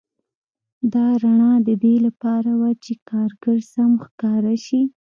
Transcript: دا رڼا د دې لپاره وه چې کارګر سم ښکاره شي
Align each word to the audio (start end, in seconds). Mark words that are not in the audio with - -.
دا 0.93 1.07
رڼا 1.21 1.51
د 1.67 1.69
دې 1.83 1.95
لپاره 2.05 2.51
وه 2.59 2.71
چې 2.83 2.93
کارګر 3.09 3.57
سم 3.73 3.91
ښکاره 4.05 4.55
شي 4.65 4.81